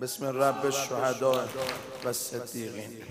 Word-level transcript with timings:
بسم 0.00 0.42
رب 0.42 0.64
الشهدا 0.64 1.48
و 2.04 2.12
صدیقین 2.12 3.02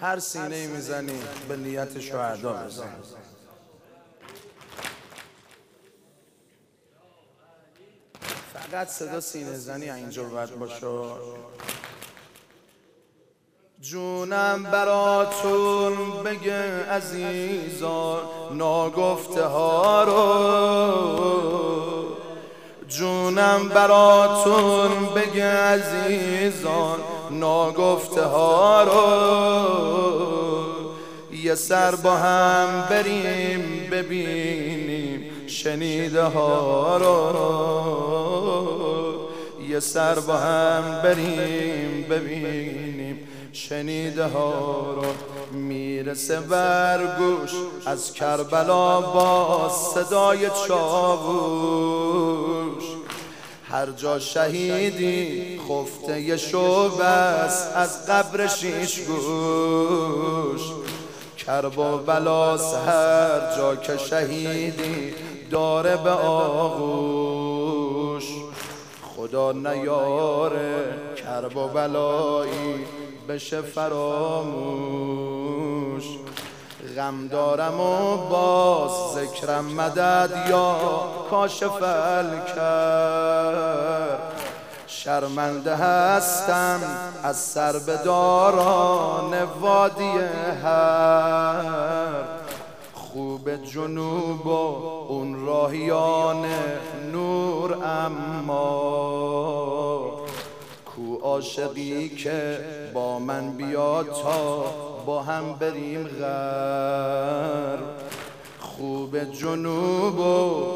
هر 0.00 0.18
سینه 0.18 0.66
می‌زنی 0.66 1.22
به 1.48 1.56
نیت 1.56 2.00
شهدا 2.00 2.52
بزن 2.52 2.94
فقط 8.54 8.88
صدا 8.88 9.20
سینه 9.20 9.56
زنی 9.56 9.90
اینجا 9.90 10.24
باید 10.24 10.58
باشه. 10.58 10.86
جونم 13.80 14.62
براتون 14.62 16.22
بگه 16.22 16.86
عزیزان 16.86 18.22
ناگفته 18.52 19.44
ها 19.44 20.04
رو. 20.04 21.46
جونم 22.88 23.68
براتون 23.68 24.90
بگه 25.14 25.44
عزیزان 25.44 26.98
ناگفته 27.30 28.22
ها 28.22 28.82
رو 28.82 28.96
یه 31.36 31.54
سر 31.54 31.94
با 31.94 32.16
هم 32.16 32.84
بریم 32.90 33.88
ببینیم 33.90 35.30
شنیده 35.46 36.22
ها 36.22 36.96
رو 36.96 37.36
یه 39.68 39.80
سر 39.80 40.14
با 40.14 40.36
هم 40.36 41.00
بریم 41.02 42.06
ببینیم 42.10 43.28
شنیده 43.52 44.24
ها 44.24 44.94
رو 44.96 45.04
می‌رسه 45.58 46.40
برگوش 46.40 47.50
از 47.86 48.12
کربلا 48.12 49.00
با 49.00 49.68
صدای 49.68 50.50
چاووش 50.68 51.95
هر 53.76 53.90
جا 53.90 54.18
شهیدی 54.18 55.60
خفته 55.68 56.36
شوبست 56.36 57.76
از 57.76 58.06
قبر 58.06 58.46
شیش 58.46 59.00
گوش. 59.00 60.60
کرب 61.38 61.78
و 61.78 61.98
بلاس 61.98 62.74
هر 62.74 63.56
جا 63.56 63.76
که 63.76 63.96
شهیدی 63.96 65.14
داره 65.50 65.96
به 65.96 66.10
آغوش. 66.10 67.44
خدا 69.16 69.52
نیاره 69.52 70.84
کرب 71.16 71.56
و 71.56 71.68
بلایی 71.68 72.84
بشه 73.28 73.60
فراموش. 73.60 74.86
غم 76.96 77.28
دارم 77.28 77.80
و 77.80 78.16
باز 78.16 78.90
ذکرم 79.14 79.64
مدد 79.64 80.30
یا 80.50 80.76
کاشف 81.30 81.80
کرد 82.56 84.20
شرمنده 84.86 85.76
هستم 85.76 86.80
از 87.22 87.36
سر 87.36 87.72
به 87.72 87.96
داران 88.04 89.42
وادی 89.60 90.18
هر 90.64 91.62
خوب 92.94 93.64
جنوب 93.64 94.46
و 94.46 95.06
اون 95.08 95.46
راهیان 95.46 96.46
نور 97.12 97.74
اما 97.84 98.96
عاشقی 101.36 102.08
که 102.08 102.58
با 102.94 103.18
من 103.18 103.50
بیاد 103.50 104.06
تا 104.06 104.64
با 105.06 105.22
هم 105.22 105.52
بریم 105.52 106.08
غر. 106.08 107.76
خوب 108.60 109.32
جنوب 109.32 110.18
و 110.18 110.22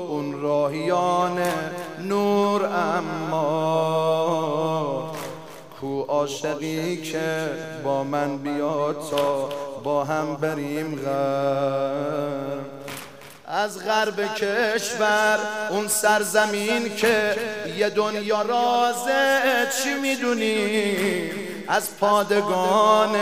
اون 0.09 0.41
راهیان 0.41 1.43
نور 2.09 2.67
اما. 2.67 3.91
کو 5.81 6.03
عاشقی 6.03 6.97
که 6.97 7.51
با 7.85 8.05
من 8.05 8.39
بیاد 8.39 8.97
تا 9.11 9.49
با 9.85 10.05
هم 10.05 10.37
بریم 10.37 10.97
غر. 11.05 12.61
از 13.47 13.85
غرب 13.85 14.35
کشور 14.35 15.39
اون 15.71 15.89
سرزمین 15.89 16.97
که 16.97 17.37
یه 17.77 17.91
دنیا 17.91 18.43
رازه 18.43 19.41
چی 19.83 19.95
می‌دونی؟ 19.95 21.50
از 21.71 21.97
پادگان 22.01 23.17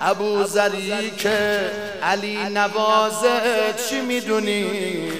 ابو 0.00 0.44
زری 0.44 1.10
که 1.10 1.60
علی 2.02 2.36
نوازه 2.36 3.40
چی 3.88 4.00
می‌دونی؟ 4.00 5.12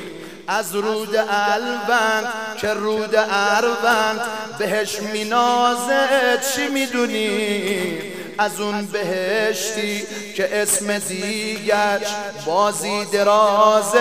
از 0.49 0.75
رود 0.75 1.17
الوند 1.29 2.33
که 2.61 2.69
رود 2.69 3.15
اروند 3.31 4.21
بهش 4.59 5.01
مینازه 5.01 6.09
چی 6.55 6.69
می‌دونی؟ 6.69 7.99
از 8.39 8.61
اون 8.61 8.87
بهشتی 8.87 10.03
که 10.37 10.62
اسم 10.62 10.99
دیگرش 10.99 12.09
بازی 12.47 13.05
درازه 13.05 14.01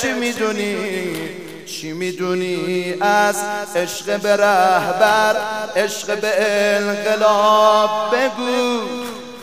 چی 0.00 0.12
می‌دونی؟ 0.12 1.43
چی 1.80 1.92
می‌دونی؟ 1.92 2.94
از 3.00 3.36
عشق 3.76 4.20
به 4.20 4.36
رهبر 4.36 5.36
عشق 5.76 6.20
به 6.20 6.32
انقلاب 6.38 7.90
بگو. 8.16 8.80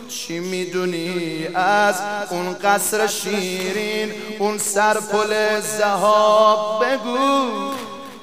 چی 0.09 0.39
می‌دونی؟ 0.39 1.47
از 1.55 1.95
اون 2.29 2.53
قصر 2.53 3.07
شیرین 3.07 4.11
اون 4.39 4.57
سرپل 4.57 5.59
زهاب 5.59 6.85
بگو. 6.85 7.47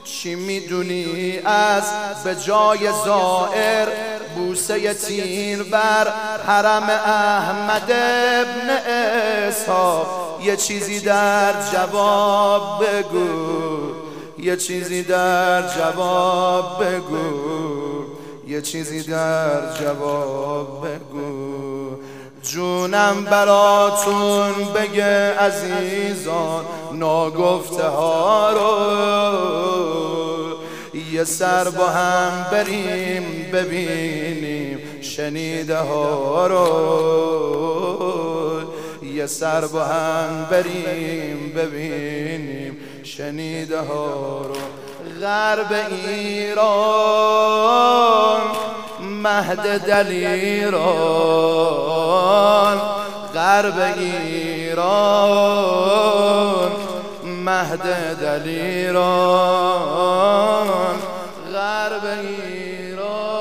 چی 0.04 0.34
می‌دونی؟ 0.34 1.38
از 1.44 1.84
به 2.24 2.34
جای 2.34 2.88
زائر 3.04 3.88
بوسه 4.36 4.94
تیر 4.94 5.62
بر 5.62 6.08
حرم 6.46 6.90
احمد 7.06 7.90
ابن 7.90 8.70
اسحاق 8.70 10.27
یه 10.42 10.56
چیزی 10.56 11.00
در 11.00 11.52
جواب 11.72 12.84
بگو. 12.84 13.28
یه 14.38 14.56
چیزی 14.56 15.02
در 15.02 15.68
جواب 15.68 16.84
بگو. 16.84 17.58
یه 18.48 18.62
چیزی 18.62 19.02
در 19.02 19.74
جواب 19.80 20.86
بگو. 20.86 21.96
جونم 22.42 23.24
براتون 23.24 24.52
بگه 24.74 25.38
عزیزان 25.38 26.64
ناگفته 26.92 27.88
ها 27.88 28.52
رو. 28.52 29.08
یه 31.12 31.24
سر 31.24 31.70
با 31.70 31.86
هم 31.86 32.46
بریم 32.52 33.46
ببینیم 33.52 34.78
شنیده 35.00 35.78
ها 35.78 36.46
رو. 36.46 37.88
یه 39.18 39.26
سر 39.26 39.66
با 39.66 39.84
هم 39.84 40.46
بریم 40.50 41.52
ببینیم 41.56 42.76
شنیده 43.02 43.80
ها 43.80 44.42
رو 44.42 44.56
غرب 45.20 45.72
ایران 46.06 47.28
مهد 49.00 49.78
دلیران. 49.78 50.78
غرب 53.34 53.78
ایران 53.98 55.08
مهد 57.24 58.16
دلیران. 58.20 59.08
غرب 61.52 62.04
ایران 62.22 63.38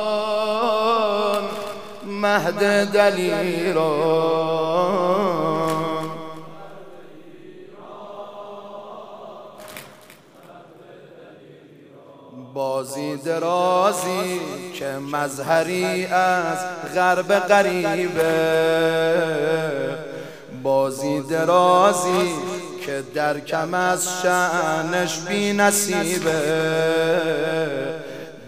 مهد 2.06 2.92
دلیران. 2.92 4.48
بازی 12.78 13.16
درازی 13.16 14.40
که 14.74 14.86
مظهری 14.86 16.06
از 16.06 16.58
غرب 16.96 17.40
غریبه. 17.40 18.34
بازی 20.64 21.22
درازی 21.22 22.32
که 22.86 23.04
در 23.14 23.40
کم 23.40 23.74
از 23.74 24.08
شعنش 24.22 25.20
بی 25.20 25.54
نصیبه 25.54 26.42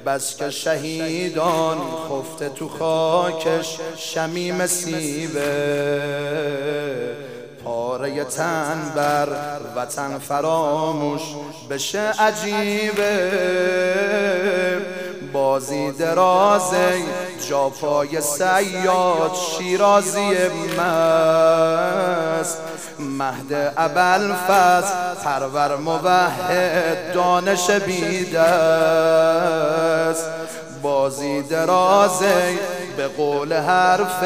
بس 0.05 0.37
که 0.37 0.49
شهیدان 0.49 1.77
خفته 2.09 2.49
تو 2.49 2.69
خاکش 2.69 3.77
شمیم 3.97 4.67
سیبه. 4.67 5.49
پاره 7.99 8.23
تن 8.23 8.91
بر 8.95 9.27
وطن 9.75 10.17
فراموش 10.17 11.21
بشه 11.69 11.99
عجیبه. 11.99 13.31
بازی 15.33 15.91
درازه 15.91 17.03
جا 17.49 17.69
پای 17.69 18.21
سیاد 18.21 19.31
شیرازی 19.57 20.31
مست. 20.77 22.57
مهد 22.99 23.73
ابل 23.77 24.33
فز 24.33 24.91
پرور 25.23 25.75
موحد 25.75 27.13
دانش 27.13 27.69
بیدست. 27.71 28.39
بازی 30.81 31.41
درازه 31.41 32.59
به 32.97 33.07
قول 33.07 33.53
حرف 33.53 34.23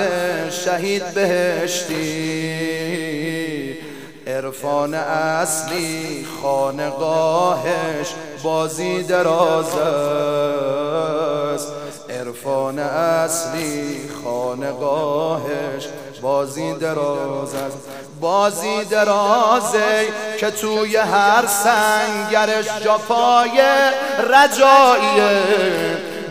شهید 0.49 1.13
بهشتی. 1.13 2.73
عرفان 4.43 4.93
اصلی 4.93 6.27
خانقاهش 6.41 8.13
بازی 8.43 9.03
دراز 9.03 9.75
است. 9.75 11.67
عرفان 12.09 12.79
اصلی 12.79 14.09
خانقاهش 14.23 15.87
بازی 16.21 16.73
دراز 16.73 17.55
است. 17.55 17.77
بازی 18.21 18.85
درازه 18.85 20.07
که 20.39 20.51
توی 20.51 20.95
هر 20.95 21.45
سنگرش 21.47 22.65
جفای 22.65 23.61
رجاییه 24.29 25.41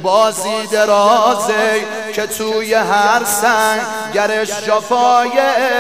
بازی 0.03 0.67
درازه 0.73 1.87
که 2.15 2.27
توی 2.27 2.75
هر 2.75 3.25
سنگرش 3.25 4.49
جفای 4.49 5.31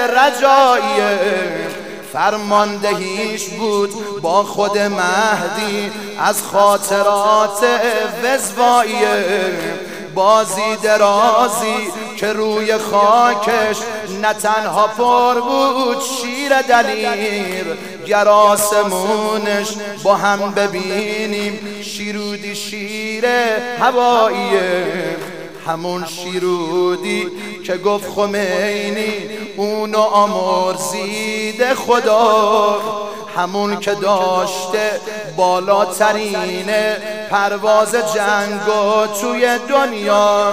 رجاییه 0.08 1.72
فرماندهیش 2.12 3.49
بود 3.49 4.20
با 4.20 4.43
خود 4.43 4.79
مهدی 4.79 5.93
از 6.19 6.43
خاطرات 6.43 7.64
وزواییه 8.25 9.53
بازی 10.14 10.76
درازی 10.82 11.93
که 12.17 12.32
روی 12.32 12.79
خاکش 12.79 13.76
نه 14.23 14.35
تنها 14.35 14.87
پر 14.87 15.41
بود 15.41 16.03
شیر 16.03 16.62
دلیر. 16.62 17.64
گر 18.06 18.29
آسمونش 18.29 19.69
با 20.03 20.14
هم 20.17 20.50
ببینیم 20.50 21.82
شیرودی 21.82 22.55
شیر 22.55 23.25
هواییه 23.81 25.17
همون 25.67 26.06
شیرودی 26.06 27.26
که 27.67 27.76
گفت 27.76 28.11
خمینی 28.11 29.14
اونو 29.56 29.99
آمرزید 29.99 31.75
خدا. 31.75 32.81
همون 33.37 33.81
که 33.81 33.94
داشته 33.94 35.00
بالاترین 35.37 36.70
پرواز 37.31 37.94
جنگ 37.94 38.61
توی 39.20 39.59
دنیا. 39.69 40.53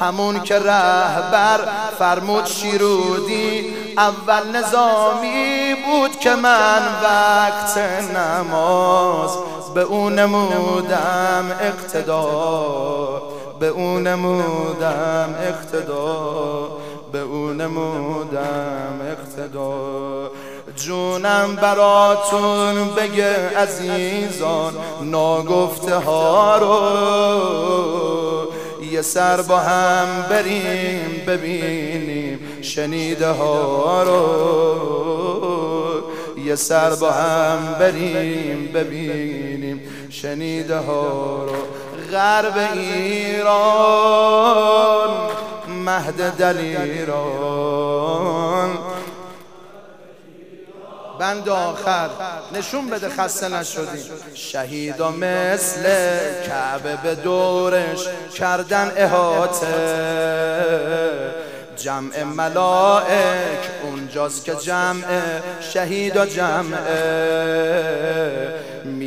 همون 0.00 0.42
که 0.42 0.58
رهبر 0.58 1.60
فرمود 1.98 2.46
شیرودی 2.46 3.74
اول 3.96 4.56
نظامی 4.56 5.74
بود 5.74 6.18
که 6.20 6.30
من 6.30 6.82
وقت 7.02 7.78
نماز 8.16 9.30
به 9.74 9.80
اون 9.80 10.18
نمودم 10.18 11.56
اقتدار 11.60 13.22
به 13.60 13.66
اون 13.66 14.06
نمودم 14.06 15.34
اقتدا 15.40 16.68
به 17.12 17.18
اون 17.18 17.60
نمودم 17.60 19.00
اقتدا. 19.10 20.30
جونم 20.76 21.56
براتون 21.62 22.94
بگه 22.96 23.58
عزیزان 23.58 24.74
ناگفته 25.02 25.94
ها 25.94 26.56
رو 26.58 26.80
یه 28.92 29.02
سر 29.02 29.42
با 29.42 29.58
هم 29.58 30.22
بریم 30.30 31.22
ببینیم 31.26 32.38
شنیده 32.62 33.28
ها 33.28 34.02
رو 34.02 34.80
یه 36.44 36.54
سر 36.54 36.90
با 36.90 37.10
هم 37.10 37.76
بریم 37.80 38.70
ببینیم 38.74 39.80
شنیده 40.10 40.76
ها 40.76 41.44
رو. 41.44 41.79
غرب 42.10 42.56
ایران 42.74 44.10
مهد 45.68 46.36
دلیران. 46.36 47.90
بند 51.20 51.48
آخر 51.48 52.08
نشون 52.52 52.90
بده 52.90 53.08
خسته 53.08 53.48
نشدیم 53.48 54.04
شهیدا 54.34 55.10
مثل 55.10 55.82
کعبه 56.46 56.96
به 56.96 57.14
دورش 57.14 58.06
کردن 58.34 58.92
احاطه. 58.96 59.66
جمع 61.76 62.22
ملائک 62.22 63.58
اونجاست 63.82 64.44
که 64.44 64.54
جمع 64.54 65.04
شهید 65.60 66.16
و 66.16 66.26
جمع. 66.26 66.76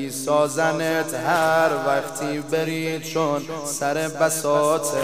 میسازنت 0.04 1.14
هر 1.14 1.70
وقتی 1.88 2.40
برید 2.40 3.02
چون 3.02 3.42
سر 3.66 3.94
بساته 3.94 4.98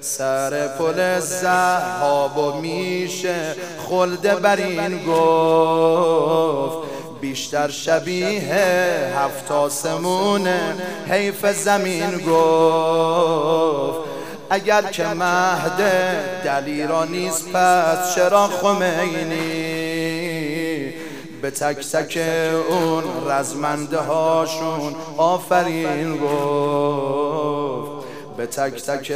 سر 0.00 0.68
پل 0.68 1.20
زهاب 1.20 2.38
و 2.38 2.60
میشه 2.60 3.54
خلده 3.88 4.34
بر 4.34 4.56
این 4.56 5.04
گفت. 5.06 6.88
بیشتر 7.20 7.68
شبیه 7.68 8.40
هفت 9.18 9.50
آسمونه 9.50 10.74
حیف 11.08 11.46
زمین 11.52 12.18
گفت. 12.28 13.98
اگر 14.50 14.82
که 14.82 15.06
مهد 15.06 15.82
دلیرا 16.44 17.04
نیست 17.04 17.48
پس 17.52 18.14
چرا 18.14 18.46
خمینی؟ 18.46 19.65
به 21.46 21.52
تک 21.52 21.90
تک 21.92 22.18
اون 22.68 23.04
رزمنده 23.30 23.98
هاشون 23.98 24.94
آفرین 25.16 26.16
گفت. 26.16 27.90
به 28.36 28.46
تک 28.46 28.82
تک 28.82 29.12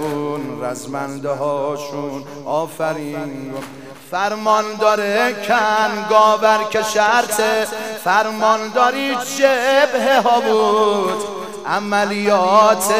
اون 0.00 0.64
رزمنده 0.64 1.28
هاشون 1.28 2.24
آفرین 2.46 3.52
گفت. 3.52 3.68
فرمان 4.10 4.64
داره 4.80 5.34
کن 5.48 6.08
گاور 6.10 6.64
که 6.70 6.82
شرطه 6.82 7.66
فرمان 8.04 8.68
داری 8.68 9.14
جبه 9.14 10.22
ها 10.24 10.40
بود. 10.40 11.24
عملیات 11.66 12.94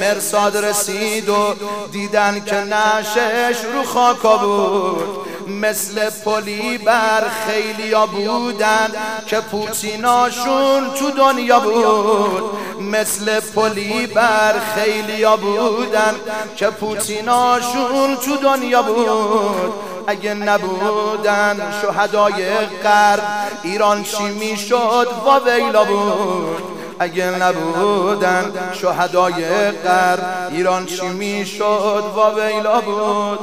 مرساد 0.00 0.56
رسید 0.56 1.28
و 1.28 1.54
دیدن 1.92 2.44
که 2.44 2.56
نشش 2.56 3.64
رو 3.74 3.82
خاکا 3.82 4.36
بود. 4.36 5.29
مثل 5.60 6.10
پلی 6.10 6.78
بر 6.78 7.22
خیلیا 7.46 8.06
بودن 8.06 8.90
که 9.26 9.40
پوتیناشون 9.40 10.90
تو 10.98 11.10
دنیا 11.10 11.60
بود. 11.60 12.42
مثل 12.80 13.40
پلی 13.40 14.06
بر 14.06 14.54
خیلیا 14.74 15.36
بودن 15.36 16.14
که 16.56 16.66
پوتیناشون 16.66 18.16
تو 18.16 18.36
دنیا 18.36 18.82
بود. 18.82 19.72
اگه 20.06 20.34
نبودن 20.34 21.72
شهدای 21.82 22.66
غرب 22.82 23.22
ایران 23.62 24.02
چی 24.02 24.24
می‌شد؟ 24.24 25.08
ویلا 25.46 25.84
بود. 25.84 26.62
اگه 26.98 27.24
نبودن 27.24 28.52
شهدای 28.72 29.44
غرب 29.70 30.48
ایران 30.52 30.86
چی 30.86 31.08
می‌شد؟ 31.08 32.04
و 32.16 32.40
ویلا 32.40 32.80
بود. 32.80 33.38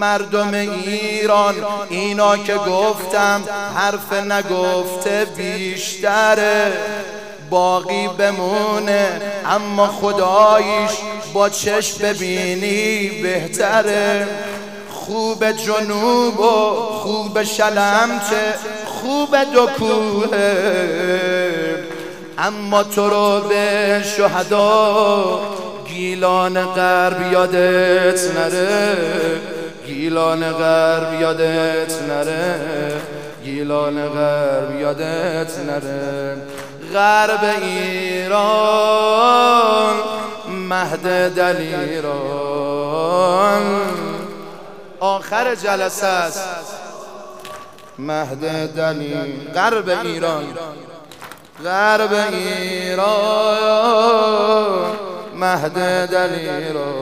مردم 0.00 0.54
ایران. 0.54 1.54
اینا 1.88 2.36
که 2.36 2.54
گفتم 2.54 3.42
حرف 3.76 4.12
نگفته 4.12 5.26
بیشتره. 5.36 6.72
باقی 7.50 8.08
بمونه 8.18 9.20
اما 9.46 9.86
خداییش 9.86 10.90
با 11.34 11.48
چشم 11.48 11.98
ببینی 12.02 13.08
بهتره. 13.08 14.28
خوب 14.90 15.52
جنوب 15.52 16.40
و 16.40 16.74
خوب 16.90 17.42
شلمچه 17.42 18.54
خوب 18.86 19.36
دو 19.36 19.68
اما 22.38 22.82
تو 22.82 23.10
رو 23.10 23.40
به 23.48 24.04
شهدا 24.16 25.40
گیلان 25.88 26.66
غرب 26.66 27.32
یادت 27.32 28.20
نره. 28.36 28.96
گیلان 29.90 30.52
غرب 30.52 31.20
یادت 31.20 32.02
نره 32.02 33.00
گیلان 33.44 34.08
غرب 34.08 34.80
یادت 34.80 35.58
نره. 35.58 36.36
غرب 36.94 37.44
ایران 37.62 38.90
مهد 40.48 41.34
دلیران. 41.34 42.82
آخر 45.00 45.54
جلسه 45.54 46.06
است. 46.06 46.48
مهد 47.98 48.74
دلیل 48.76 49.50
غرب 49.54 49.88
ایران. 49.88 50.44
غرب 51.64 52.12
ایران. 52.32 53.06
مهد 55.34 56.06
دلیران. 56.10 56.99